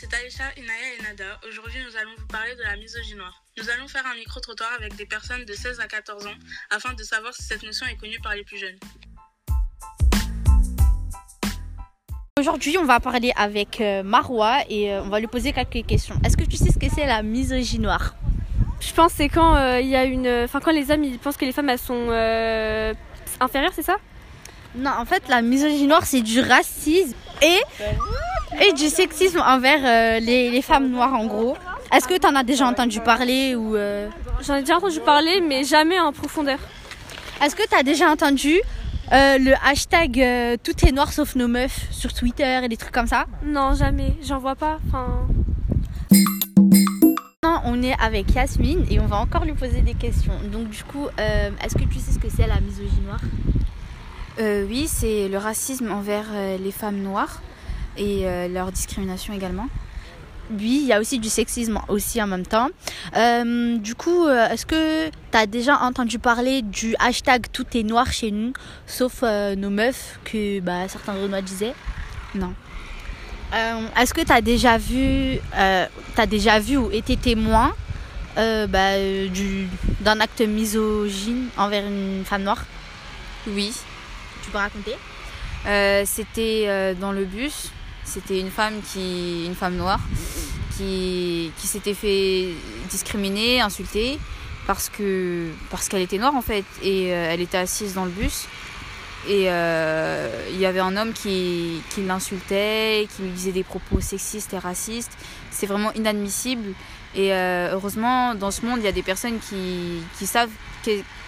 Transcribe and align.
c'est 0.00 0.14
Aïcha, 0.14 0.44
Inaya 0.56 0.94
et 0.96 1.02
Nada. 1.02 1.40
Aujourd'hui, 1.48 1.80
nous 1.84 1.96
allons 1.96 2.12
vous 2.16 2.26
parler 2.26 2.54
de 2.54 2.62
la 2.62 2.76
misogynie 2.76 3.18
noire. 3.18 3.42
Nous 3.56 3.68
allons 3.68 3.88
faire 3.88 4.06
un 4.06 4.14
micro-trottoir 4.14 4.70
avec 4.78 4.94
des 4.94 5.06
personnes 5.06 5.44
de 5.44 5.52
16 5.52 5.80
à 5.80 5.88
14 5.88 6.26
ans 6.26 6.34
afin 6.70 6.94
de 6.94 7.02
savoir 7.02 7.34
si 7.34 7.42
cette 7.42 7.64
notion 7.64 7.84
est 7.86 7.96
connue 7.96 8.20
par 8.22 8.36
les 8.36 8.44
plus 8.44 8.58
jeunes. 8.58 8.78
Aujourd'hui, 12.38 12.78
on 12.78 12.84
va 12.84 13.00
parler 13.00 13.32
avec 13.34 13.80
euh, 13.80 14.04
Marois 14.04 14.58
et 14.68 14.92
euh, 14.92 15.02
on 15.02 15.08
va 15.08 15.18
lui 15.18 15.26
poser 15.26 15.52
quelques 15.52 15.84
questions. 15.84 16.14
Est-ce 16.24 16.36
que 16.36 16.44
tu 16.44 16.56
sais 16.56 16.70
ce 16.70 16.78
que 16.78 16.88
c'est 16.88 17.06
la 17.06 17.24
misogynie 17.24 17.82
noire? 17.82 18.14
Je 18.78 18.92
pense 18.92 19.10
que 19.12 19.18
c'est 19.18 19.28
quand 19.28 19.56
euh, 19.56 19.80
il 19.80 19.88
y 19.88 19.96
a 19.96 20.04
une, 20.04 20.28
enfin 20.44 20.60
quand 20.60 20.70
les 20.70 20.92
hommes 20.92 21.02
ils 21.02 21.18
pensent 21.18 21.36
que 21.36 21.44
les 21.44 21.50
femmes 21.50 21.70
elles 21.70 21.78
sont 21.80 22.06
euh, 22.10 22.94
inférieures, 23.40 23.72
c'est 23.74 23.82
ça? 23.82 23.96
Non, 24.76 24.92
en 24.96 25.04
fait, 25.04 25.26
la 25.28 25.42
misogynie 25.42 25.88
noire, 25.88 26.04
c'est 26.04 26.20
du 26.20 26.40
racisme 26.40 27.16
et, 27.42 27.60
et 28.60 28.72
du 28.72 28.88
sexisme 28.88 29.40
envers 29.40 29.80
euh, 29.84 30.20
les, 30.20 30.50
les 30.50 30.62
femmes 30.62 30.88
noires, 30.88 31.14
en 31.14 31.26
gros. 31.26 31.56
Est-ce 31.94 32.06
que 32.08 32.18
tu 32.18 32.26
en 32.26 32.34
as 32.34 32.44
déjà 32.44 32.66
entendu 32.66 33.00
parler 33.00 33.54
ou 33.54 33.76
euh, 33.76 34.08
J'en 34.42 34.56
ai 34.56 34.60
déjà 34.60 34.76
entendu 34.76 35.00
parler, 35.00 35.40
mais 35.40 35.64
jamais 35.64 35.98
en 36.00 36.12
profondeur. 36.12 36.58
est-ce 37.42 37.56
que 37.56 37.66
tu 37.68 37.74
as 37.74 37.82
déjà 37.82 38.10
entendu 38.10 38.60
euh, 39.10 39.38
le 39.38 39.54
hashtag 39.66 40.20
euh, 40.20 40.56
tout 40.62 40.84
est 40.86 40.92
noir 40.92 41.10
sauf 41.12 41.34
nos 41.34 41.48
meufs 41.48 41.86
sur 41.90 42.12
Twitter 42.12 42.60
et 42.62 42.68
des 42.68 42.76
trucs 42.76 42.92
comme 42.92 43.06
ça? 43.06 43.24
Non, 43.42 43.74
jamais. 43.74 44.14
J'en 44.22 44.38
vois 44.38 44.54
pas. 44.54 44.78
Enfin, 44.88 45.26
Maintenant, 47.42 47.62
on 47.64 47.82
est 47.82 47.94
avec 48.00 48.34
Yasmine 48.34 48.84
et 48.90 49.00
on 49.00 49.06
va 49.06 49.16
encore 49.16 49.44
lui 49.46 49.54
poser 49.54 49.80
des 49.80 49.94
questions. 49.94 50.34
Donc, 50.52 50.68
du 50.68 50.82
coup, 50.84 51.06
euh, 51.18 51.50
est-ce 51.64 51.74
que 51.74 51.84
tu 51.84 51.98
sais 52.00 52.12
ce 52.12 52.18
que 52.18 52.28
c'est 52.28 52.46
la 52.46 52.60
misogynie 52.60 53.00
noire? 53.06 53.20
Euh, 54.40 54.66
oui, 54.68 54.86
c'est 54.88 55.28
le 55.28 55.38
racisme 55.38 55.90
envers 55.90 56.26
euh, 56.32 56.58
les 56.58 56.70
femmes 56.70 56.98
noires 56.98 57.40
et 57.98 58.26
euh, 58.26 58.48
leur 58.48 58.72
discrimination 58.72 59.34
également. 59.34 59.66
Oui, 60.50 60.78
il 60.80 60.86
y 60.86 60.94
a 60.94 60.98
aussi 61.00 61.18
du 61.18 61.28
sexisme 61.28 61.78
aussi 61.88 62.22
en 62.22 62.26
même 62.26 62.46
temps. 62.46 62.70
Euh, 63.14 63.76
du 63.76 63.94
coup, 63.94 64.24
euh, 64.26 64.48
est-ce 64.48 64.64
que 64.64 65.08
tu 65.10 65.36
as 65.36 65.44
déjà 65.46 65.76
entendu 65.80 66.18
parler 66.18 66.62
du 66.62 66.94
hashtag 66.98 67.46
tout 67.52 67.66
est 67.74 67.82
noir 67.82 68.10
chez 68.10 68.30
nous, 68.30 68.54
sauf 68.86 69.16
euh, 69.22 69.54
nos 69.56 69.68
meufs 69.68 70.18
que 70.24 70.60
bah, 70.60 70.88
certains 70.88 71.12
Renois 71.12 71.42
disaient? 71.42 71.74
Non. 72.34 72.54
Euh, 73.54 73.80
Est-ce 74.00 74.14
que 74.14 74.22
tu 74.22 74.32
as 74.32 74.40
déjà 74.40 74.78
vu, 74.78 75.38
t'as 76.14 76.26
déjà 76.26 76.58
vu 76.58 76.76
ou 76.78 76.90
été 76.92 77.16
témoin 77.18 77.74
bah, 78.36 78.96
du- 79.32 79.68
d'un 80.00 80.20
acte 80.20 80.40
misogyne 80.40 81.48
envers 81.58 81.84
une 81.86 82.24
femme 82.24 82.44
noire? 82.44 82.64
Oui. 83.46 83.72
Tu 84.42 84.50
peux 84.50 84.58
raconter? 84.58 84.94
C'était 86.06 86.94
dans 87.00 87.12
le 87.12 87.24
bus. 87.26 87.70
C'était 88.08 88.40
une 88.40 88.50
femme 88.50 88.80
qui, 88.90 89.44
une 89.44 89.54
femme 89.54 89.76
noire, 89.76 90.00
qui, 90.76 91.52
qui 91.58 91.66
s'était 91.66 91.92
fait 91.92 92.48
discriminer, 92.88 93.60
insulter 93.60 94.18
parce 94.66 94.88
que 94.88 95.48
parce 95.70 95.88
qu'elle 95.88 96.02
était 96.02 96.16
noire 96.16 96.34
en 96.34 96.40
fait. 96.42 96.64
Et 96.82 97.12
euh, 97.12 97.30
elle 97.30 97.42
était 97.42 97.58
assise 97.58 97.94
dans 97.94 98.06
le 98.06 98.10
bus. 98.10 98.46
Et 99.28 99.50
euh, 99.50 100.48
il 100.52 100.58
y 100.58 100.64
avait 100.64 100.80
un 100.80 100.96
homme 100.96 101.12
qui, 101.12 101.82
qui 101.90 102.02
l'insultait, 102.02 103.08
qui 103.14 103.22
lui 103.22 103.30
disait 103.30 103.52
des 103.52 103.64
propos 103.64 104.00
sexistes 104.00 104.54
et 104.54 104.58
racistes. 104.58 105.12
C'est 105.50 105.66
vraiment 105.66 105.92
inadmissible. 105.92 106.72
Et 107.14 107.34
euh, 107.34 107.72
heureusement 107.72 108.34
dans 108.34 108.50
ce 108.50 108.64
monde 108.64 108.78
il 108.78 108.84
y 108.84 108.88
a 108.88 108.92
des 108.92 109.02
personnes 109.02 109.38
qui, 109.38 110.02
qui 110.18 110.26
savent 110.26 110.50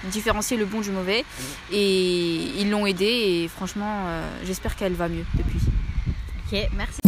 différencier 0.05 0.57
le 0.57 0.65
bon 0.65 0.81
du 0.81 0.91
mauvais. 0.91 1.27
Et 1.73 2.37
ils 2.59 2.71
l'ont 2.71 2.87
aidée. 2.87 3.43
Et 3.45 3.49
franchement 3.49 4.07
j'espère 4.47 4.77
qu'elle 4.77 4.95
va 4.95 5.09
mieux 5.09 5.27
depuis. 5.35 5.70
Ok, 6.53 6.69
merci. 6.77 7.01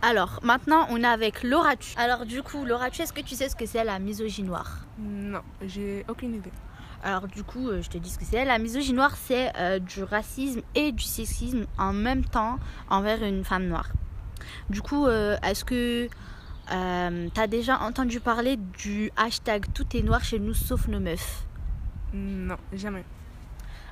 Alors, 0.00 0.40
maintenant, 0.42 0.86
on 0.88 1.02
est 1.02 1.06
avec 1.06 1.42
Laura 1.42 1.76
Tu. 1.76 1.92
Alors, 1.98 2.24
du 2.24 2.42
coup, 2.42 2.64
Laura 2.64 2.88
Tu, 2.88 3.02
est-ce 3.02 3.12
que 3.12 3.20
tu 3.20 3.34
sais 3.34 3.50
ce 3.50 3.56
que 3.56 3.66
c'est 3.66 3.84
la 3.84 3.98
misogynie 3.98 4.48
noire 4.48 4.86
Non, 4.98 5.42
j'ai 5.66 6.06
aucune 6.08 6.34
idée. 6.34 6.52
Alors, 7.02 7.28
du 7.28 7.44
coup, 7.44 7.68
euh, 7.68 7.82
je 7.82 7.90
te 7.90 7.98
dis 7.98 8.08
ce 8.08 8.18
que 8.18 8.24
c'est. 8.24 8.46
La 8.46 8.58
misogynie 8.58 8.96
noire, 8.96 9.16
c'est 9.16 9.52
euh, 9.58 9.78
du 9.78 10.02
racisme 10.02 10.62
et 10.74 10.92
du 10.92 11.04
sexisme 11.04 11.66
en 11.76 11.92
même 11.92 12.24
temps 12.24 12.58
envers 12.88 13.22
une 13.22 13.44
femme 13.44 13.66
noire. 13.66 13.90
Du 14.70 14.80
coup, 14.80 15.06
euh, 15.06 15.36
est-ce 15.42 15.62
que 15.66 16.08
tu 16.68 17.40
as 17.40 17.46
déjà 17.46 17.80
entendu 17.80 18.18
parler 18.18 18.56
du 18.56 19.10
hashtag 19.14 19.66
tout 19.74 19.94
est 19.94 20.02
noir 20.02 20.24
chez 20.24 20.38
nous 20.38 20.54
sauf 20.54 20.88
nos 20.88 21.00
meufs? 21.00 21.46
Non, 22.14 22.56
jamais. 22.72 23.04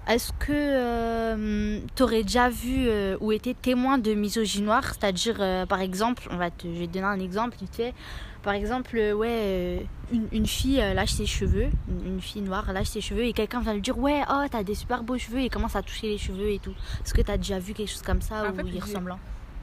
Est-ce 0.07 0.33
que 0.39 1.85
tu 1.97 2.03
aurais 2.03 2.23
déjà 2.23 2.51
vu 2.51 2.89
euh, 2.89 3.17
ou 3.21 3.33
été 3.33 3.55
témoin 3.55 3.97
de 3.99 4.13
misogynie 4.15 4.67
noire 4.67 4.85
C'est-à-dire, 4.95 5.37
euh, 5.41 5.65
par 5.67 5.81
exemple, 5.81 6.29
on 6.31 6.37
va 6.37 6.51
te, 6.51 6.67
je 6.67 6.79
vais 6.81 6.87
te 6.87 6.93
donner 6.93 7.07
un 7.07 7.21
exemple 7.21 7.57
vite 7.59 7.75
fait. 7.75 7.95
Par 8.43 8.53
exemple, 8.53 8.95
euh, 8.99 9.15
ouais, 9.15 9.29
euh, 9.31 9.81
une, 10.13 10.29
une 10.33 10.47
fille 10.47 10.79
euh, 10.81 10.93
lâche 10.93 11.13
ses 11.15 11.25
cheveux, 11.25 11.69
une, 11.89 12.07
une 12.17 12.21
fille 12.21 12.43
noire 12.43 12.71
lâche 12.75 12.89
ses 12.89 13.01
cheveux 13.01 13.25
et 13.25 13.33
quelqu'un 13.33 13.61
vient 13.61 13.73
lui 13.73 13.81
dire 13.81 13.97
Ouais, 13.99 14.21
oh, 14.31 14.43
t'as 14.51 14.63
des 14.63 14.75
super 14.75 15.03
beaux 15.03 15.17
cheveux 15.17 15.41
et 15.41 15.49
commence 15.49 15.75
à 15.77 15.81
toucher 15.83 16.09
les 16.09 16.19
cheveux 16.19 16.51
et 16.51 16.59
tout. 16.59 16.75
Est-ce 17.03 17.15
que 17.15 17.23
t'as 17.23 17.39
déjà 17.39 17.59
vu 17.59 17.73
quelque 17.73 17.89
chose 17.91 18.03
comme 18.03 18.21
ça 18.21 18.43
ou 18.53 18.57
j'ai- 18.71 18.81
ressemblant? 18.81 19.19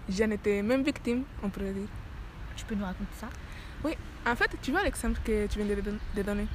J'en 0.09 0.31
étais 0.31 0.63
même 0.63 0.81
victime, 0.84 1.24
on 1.44 1.50
pourrait 1.50 1.72
dire. 1.74 1.88
Tu 2.56 2.66
peux 2.66 2.74
nous 2.74 2.84
raconter 2.85 3.13
ça? 3.19 3.28
En 4.30 4.35
fait, 4.35 4.50
tu 4.62 4.72
vois 4.72 4.84
l'exemple 4.84 5.19
que 5.24 5.47
tu 5.47 5.59
viens 5.59 5.68
de 5.75 6.22
donner. 6.24 6.47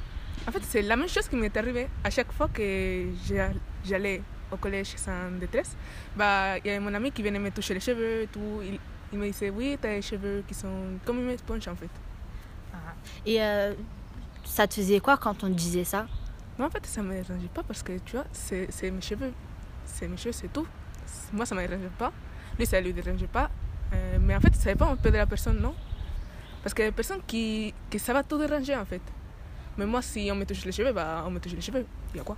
En 0.49 0.53
fait, 0.53 0.63
c'est 0.63 0.83
la 0.83 0.97
même 0.97 1.09
chose 1.09 1.29
qui 1.29 1.37
m'est 1.37 1.57
arrivé 1.57 1.89
à 2.05 2.11
chaque 2.11 2.33
fois 2.33 2.49
que 2.49 3.07
j'allais 3.85 4.23
au 4.51 4.57
collège 4.57 4.95
sans 4.97 5.31
détresse. 5.41 5.77
Bah, 6.17 6.59
il 6.59 6.67
y 6.67 6.71
avait 6.71 6.81
mon 6.81 6.95
ami 6.95 7.11
qui 7.13 7.23
venait 7.23 7.39
me 7.39 7.51
toucher 7.51 7.75
les 7.75 7.81
cheveux 7.81 8.23
et 8.23 8.27
tout. 8.29 8.61
Il, 8.63 8.79
il 9.13 9.19
me 9.19 9.27
disait, 9.27 9.51
oui, 9.51 9.79
t'as 9.81 9.91
les 9.91 10.03
cheveux 10.03 10.45
qui 10.47 10.55
sont 10.55 10.99
comme 11.05 11.21
une 11.21 11.31
éponge 11.31 11.69
en 11.69 11.77
fait. 11.77 11.91
Et 13.25 13.43
euh, 13.43 13.75
ça 14.45 14.67
te 14.67 14.75
faisait 14.75 15.01
quoi 15.01 15.17
quand 15.17 15.43
on 15.43 15.49
disait 15.49 15.85
ça? 15.85 16.07
Mais 16.59 16.65
en 16.65 16.71
fait, 16.71 16.85
ça 16.87 17.03
ne 17.03 17.09
me 17.09 17.23
dérangeait 17.23 17.49
pas 17.49 17.63
parce 17.63 17.83
que 17.83 17.99
tu 17.99 18.17
vois, 18.17 18.27
c'est 18.33 18.69
mes 18.91 19.01
cheveux. 19.01 19.33
C'est 19.85 20.09
mes 20.09 20.17
cheveux, 20.17 20.33
c'est 20.33 20.53
tout. 20.53 20.67
Moi, 21.33 21.45
ça 21.47 21.55
ne 21.55 21.61
me 21.61 21.67
dérangeait 21.67 21.91
pas. 21.99 22.13
Lui, 22.59 22.67
ça 22.67 22.81
ne 22.81 22.87
lui 22.87 22.93
dérangeait 22.93 23.27
pas. 23.27 23.51
Euh, 23.93 24.19
mais 24.21 24.35
en 24.37 24.41
fait, 24.41 24.55
ça 24.55 24.73
dépend 24.73 24.91
un 24.93 24.97
peu 24.97 25.11
de 25.11 25.17
la 25.17 25.27
personne, 25.27 25.61
non? 25.61 25.75
Parce 26.63 26.75
qu'il 26.75 26.85
y 26.85 26.89
a 26.89 26.91
des 26.91 26.97
personnes 26.97 27.23
qui, 27.27 27.75
qui 27.91 27.99
ça 27.99 28.13
va 28.13 28.23
tout 28.23 28.39
déranger 28.39 28.77
en 28.77 28.85
fait. 28.85 29.03
Mais 29.79 29.87
moi, 29.87 30.03
si 30.03 30.29
on 30.33 30.35
me 30.37 30.45
touche 30.45 30.65
les 30.65 30.73
cheveux, 30.73 30.93
bah, 30.93 31.25
on 31.27 31.31
me 31.31 31.39
touche 31.39 31.53
les 31.53 31.61
cheveux. 31.61 31.85
Il 32.15 32.19
y 32.19 32.21
a 32.21 32.25
quoi? 32.25 32.37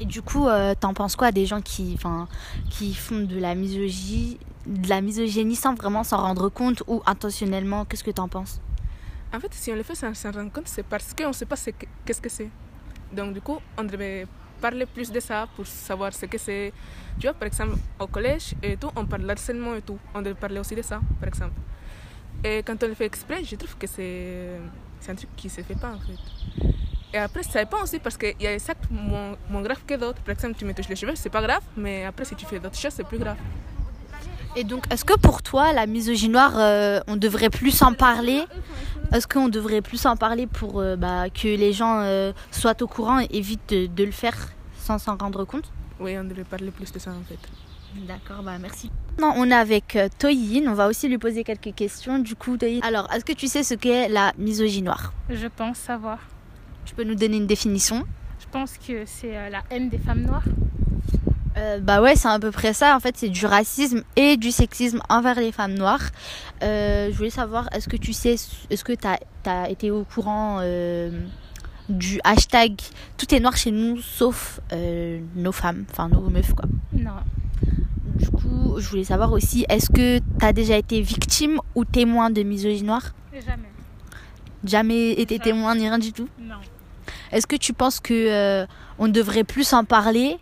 Et 0.00 0.04
du 0.06 0.22
coup, 0.22 0.48
euh, 0.48 0.74
t'en 0.78 0.94
penses 0.94 1.16
quoi 1.16 1.30
des 1.32 1.46
gens 1.46 1.60
qui, 1.60 1.98
qui 2.70 2.94
font 2.94 3.20
de 3.20 3.38
la 3.38 3.54
misogynie, 3.54 4.38
de 4.66 4.88
la 4.88 5.00
misogynie 5.00 5.54
sans 5.54 5.74
vraiment 5.74 6.02
s'en 6.02 6.16
rendre 6.18 6.48
compte 6.48 6.82
ou 6.86 7.02
intentionnellement? 7.06 7.84
Qu'est-ce 7.84 8.02
que 8.04 8.10
t'en 8.10 8.28
penses? 8.28 8.60
En 9.34 9.38
fait, 9.40 9.52
si 9.54 9.70
on 9.70 9.76
le 9.76 9.82
fait 9.82 9.94
sans 9.94 10.12
s'en 10.14 10.30
rendre 10.30 10.50
compte, 10.50 10.68
c'est 10.68 10.82
parce 10.82 11.12
qu'on 11.14 11.28
ne 11.28 11.32
sait 11.32 11.46
pas 11.46 11.56
ce 11.56 11.70
que- 11.70 11.86
qu'est-ce 12.04 12.20
que 12.20 12.28
c'est. 12.28 12.50
Donc, 13.12 13.34
du 13.34 13.40
coup, 13.40 13.58
on 13.78 13.84
devait 13.84 14.26
parler 14.60 14.86
plus 14.86 15.10
de 15.12 15.20
ça 15.20 15.46
pour 15.54 15.66
savoir 15.66 16.12
ce 16.14 16.24
que 16.26 16.38
c'est. 16.38 16.72
Tu 17.18 17.26
vois, 17.26 17.34
par 17.34 17.46
exemple, 17.46 17.76
au 17.98 18.06
collège 18.06 18.54
et 18.62 18.76
tout, 18.76 18.90
on 18.96 19.04
parle 19.06 19.26
d'harcèlement 19.26 19.74
et 19.74 19.82
tout. 19.82 19.98
On 20.14 20.22
devait 20.22 20.34
parler 20.34 20.58
aussi 20.58 20.74
de 20.74 20.82
ça, 20.82 21.00
par 21.20 21.28
exemple. 21.28 21.54
Et 22.44 22.62
quand 22.62 22.82
on 22.82 22.86
le 22.88 22.94
fait 22.94 23.06
exprès, 23.06 23.44
je 23.44 23.56
trouve 23.56 23.76
que 23.76 23.86
c'est 23.86 24.58
c'est 25.02 25.12
un 25.12 25.14
truc 25.16 25.30
qui 25.36 25.48
ne 25.48 25.52
se 25.52 25.60
fait 25.62 25.74
pas, 25.74 25.90
en 25.90 25.98
fait. 25.98 26.66
Et 27.12 27.18
après, 27.18 27.42
ça 27.42 27.58
dépend 27.62 27.82
aussi 27.82 27.98
parce 27.98 28.16
qu'il 28.16 28.40
y 28.40 28.46
a 28.46 28.56
des 28.56 28.70
actes 28.70 28.90
moins, 28.90 29.36
moins 29.50 29.60
graves 29.62 29.84
que 29.86 29.94
d'autres. 29.94 30.22
Par 30.22 30.32
exemple, 30.34 30.54
tu 30.56 30.64
me 30.64 30.72
touches 30.72 30.88
les 30.88 30.96
cheveux, 30.96 31.14
c'est 31.14 31.28
pas 31.28 31.42
grave, 31.42 31.62
mais 31.76 32.04
après, 32.04 32.24
si 32.24 32.34
tu 32.34 32.46
fais 32.46 32.58
d'autres 32.58 32.78
choses, 32.78 32.92
c'est 32.94 33.06
plus 33.06 33.18
grave. 33.18 33.36
Et 34.54 34.64
donc, 34.64 34.84
est-ce 34.90 35.04
que 35.04 35.18
pour 35.18 35.42
toi, 35.42 35.72
la 35.72 35.86
misogynie 35.86 36.32
noire, 36.32 36.54
euh, 36.56 37.00
on 37.08 37.16
devrait 37.16 37.50
plus 37.50 37.82
en 37.82 37.92
parler? 37.92 38.44
Est-ce 39.12 39.26
qu'on 39.26 39.48
devrait 39.48 39.82
plus 39.82 40.06
en 40.06 40.16
parler 40.16 40.46
pour 40.46 40.80
euh, 40.80 40.96
bah, 40.96 41.28
que 41.28 41.48
les 41.48 41.72
gens 41.72 42.00
euh, 42.00 42.32
soient 42.50 42.80
au 42.82 42.86
courant 42.86 43.20
et 43.20 43.28
évitent 43.30 43.68
de, 43.70 43.86
de 43.86 44.04
le 44.04 44.12
faire 44.12 44.36
sans 44.78 44.98
s'en 44.98 45.16
rendre 45.16 45.44
compte? 45.44 45.70
Oui, 46.00 46.16
on 46.18 46.24
devrait 46.24 46.44
parler 46.44 46.70
plus 46.70 46.92
de 46.92 46.98
ça, 46.98 47.10
en 47.10 47.24
fait. 47.28 47.38
D'accord, 48.06 48.42
bah 48.42 48.56
merci. 48.58 48.90
Non, 49.20 49.34
on 49.36 49.50
est 49.50 49.54
avec 49.54 49.96
euh, 49.96 50.08
Toyin, 50.18 50.66
on 50.66 50.74
va 50.74 50.88
aussi 50.88 51.08
lui 51.08 51.18
poser 51.18 51.44
quelques 51.44 51.74
questions. 51.74 52.18
Du 52.18 52.34
coup, 52.34 52.56
Toyin, 52.56 52.80
alors, 52.82 53.08
est-ce 53.12 53.24
que 53.24 53.32
tu 53.32 53.46
sais 53.46 53.62
ce 53.62 53.74
qu'est 53.74 54.08
la 54.08 54.32
misogynie 54.38 54.82
noire? 54.82 55.12
Je 55.28 55.46
pense 55.46 55.78
savoir. 55.78 56.18
Tu 56.84 56.94
peux 56.94 57.04
nous 57.04 57.14
donner 57.14 57.36
une 57.36 57.46
définition? 57.46 58.04
Je 58.40 58.46
pense 58.50 58.76
que 58.78 59.04
c'est 59.06 59.36
euh, 59.36 59.48
la 59.50 59.62
haine 59.70 59.88
des 59.88 59.98
femmes 59.98 60.22
noires. 60.22 60.44
Euh, 61.56 61.80
bah 61.80 62.00
ouais, 62.00 62.16
c'est 62.16 62.28
à 62.28 62.38
peu 62.38 62.50
près 62.50 62.72
ça. 62.72 62.96
En 62.96 63.00
fait, 63.00 63.16
c'est 63.16 63.28
du 63.28 63.46
racisme 63.46 64.02
et 64.16 64.36
du 64.36 64.50
sexisme 64.50 65.00
envers 65.08 65.38
les 65.38 65.52
femmes 65.52 65.74
noires. 65.74 66.10
Euh, 66.62 67.08
je 67.10 67.16
voulais 67.16 67.30
savoir, 67.30 67.68
est-ce 67.74 67.88
que 67.88 67.96
tu 67.96 68.12
sais, 68.12 68.36
est-ce 68.70 68.84
que 68.84 68.92
tu 68.92 69.06
as, 69.48 69.70
été 69.70 69.90
au 69.90 70.04
courant 70.04 70.58
euh, 70.60 71.10
du 71.88 72.20
hashtag 72.24 72.80
Tout 73.18 73.34
est 73.34 73.40
noir 73.40 73.56
chez 73.56 73.70
nous 73.70 74.00
sauf 74.00 74.60
nos 75.36 75.52
femmes, 75.52 75.84
enfin 75.90 76.08
nos 76.08 76.28
meufs 76.30 76.54
quoi? 76.54 76.64
Non. 76.92 77.10
Du 78.14 78.28
coup, 78.30 78.76
je 78.78 78.88
voulais 78.88 79.04
savoir 79.04 79.32
aussi, 79.32 79.64
est-ce 79.68 79.90
que 79.90 80.18
tu 80.18 80.44
as 80.44 80.52
déjà 80.52 80.76
été 80.76 81.00
victime 81.00 81.58
ou 81.74 81.84
témoin 81.84 82.30
de 82.30 82.42
misogynie 82.42 82.82
noire? 82.86 83.12
Jamais. 83.32 83.68
Jamais 84.64 85.12
été 85.12 85.36
Jamais. 85.36 85.44
témoin 85.44 85.74
ni 85.74 85.88
rien 85.88 85.98
du 85.98 86.12
tout? 86.12 86.28
Non. 86.40 86.56
Est-ce 87.32 87.46
que 87.46 87.56
tu 87.56 87.72
penses 87.72 88.00
que 88.00 88.12
euh, 88.12 88.66
on 88.98 89.08
devrait 89.08 89.44
plus 89.44 89.72
en 89.72 89.84
parler 89.84 90.38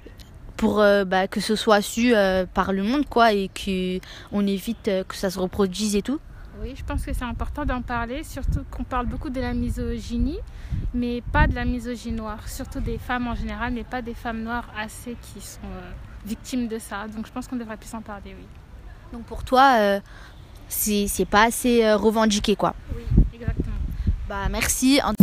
pour 0.56 0.80
euh, 0.80 1.04
bah, 1.04 1.26
que 1.28 1.40
ce 1.40 1.56
soit 1.56 1.80
su 1.80 2.14
euh, 2.14 2.44
par 2.52 2.72
le 2.72 2.82
monde, 2.82 3.06
quoi, 3.08 3.32
et 3.32 3.48
qu'on 3.48 4.46
évite 4.46 4.88
euh, 4.88 5.04
que 5.04 5.14
ça 5.14 5.30
se 5.30 5.38
reproduise 5.38 5.96
et 5.96 6.02
tout? 6.02 6.18
Oui, 6.62 6.74
je 6.76 6.84
pense 6.84 7.04
que 7.06 7.12
c'est 7.14 7.24
important 7.24 7.64
d'en 7.64 7.80
parler, 7.80 8.22
surtout 8.22 8.60
qu'on 8.70 8.84
parle 8.84 9.06
beaucoup 9.06 9.30
de 9.30 9.40
la 9.40 9.54
misogynie, 9.54 10.38
mais 10.92 11.22
pas 11.32 11.46
de 11.46 11.54
la 11.54 11.64
misogynie 11.64 12.16
noire, 12.16 12.46
surtout 12.48 12.80
des 12.80 12.98
femmes 12.98 13.28
en 13.28 13.34
général, 13.34 13.72
mais 13.72 13.82
pas 13.84 14.02
des 14.02 14.12
femmes 14.14 14.42
noires 14.42 14.68
assez 14.78 15.16
qui 15.22 15.40
sont 15.40 15.60
euh, 15.64 15.90
victimes 16.26 16.68
de 16.68 16.78
ça. 16.78 17.08
Donc 17.08 17.26
je 17.26 17.32
pense 17.32 17.48
qu'on 17.48 17.56
devrait 17.56 17.78
plus 17.78 17.94
en 17.94 18.02
parler, 18.02 18.34
oui. 18.38 18.46
Donc 19.12 19.22
pour 19.22 19.42
toi, 19.42 19.76
euh, 19.78 20.00
c'est 20.68 21.08
pas 21.30 21.44
assez 21.44 21.82
euh, 21.82 21.96
revendiqué, 21.96 22.56
quoi. 22.56 22.74
Oui, 22.94 23.04
exactement. 23.32 23.76
Bah 24.28 24.46
merci. 24.50 25.00
En- 25.02 25.14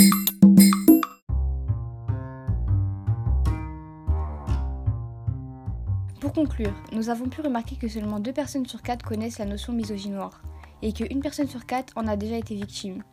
Pour 6.19 6.33
conclure, 6.33 6.73
nous 6.91 7.09
avons 7.09 7.29
pu 7.29 7.41
remarquer 7.41 7.75
que 7.75 7.87
seulement 7.87 8.19
deux 8.19 8.33
personnes 8.33 8.65
sur 8.65 8.81
quatre 8.81 9.05
connaissent 9.05 9.37
la 9.39 9.45
notion 9.45 9.71
misogynoire 9.73 10.41
et 10.81 10.93
qu'une 10.93 11.21
personne 11.21 11.47
sur 11.47 11.65
quatre 11.65 11.93
en 11.95 12.07
a 12.07 12.15
déjà 12.15 12.37
été 12.37 12.55
victime. 12.55 13.03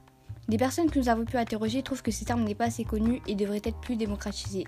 Des 0.49 0.59
personnes 0.59 0.91
que 0.91 0.99
nous 0.99 1.09
avons 1.09 1.25
pu 1.25 1.39
interroger 1.39 1.83
trouvent 1.83 2.03
que 2.03 2.11
ce 2.11 2.25
terme 2.25 2.45
n'est 2.45 2.55
pas 2.55 2.67
assez 2.67 2.85
connu 2.85 3.23
et 3.27 3.35
devrait 3.35 3.63
être 3.65 3.81
plus 3.81 3.97
démocratisé. 3.97 4.65